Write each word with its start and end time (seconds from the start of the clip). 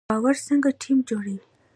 باور 0.09 0.35
څنګه 0.47 0.69
ټیم 0.81 0.97
جوړوي؟ 1.09 1.37